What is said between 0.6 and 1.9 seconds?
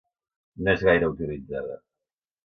No és gaire utilitzada.